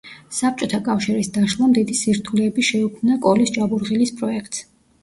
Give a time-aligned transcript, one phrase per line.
[0.35, 4.69] საბჭოთა კავშირის დაშლამ დიდი სირთულეები შეუქმნა კოლის ჭაბურღილის პროექტს.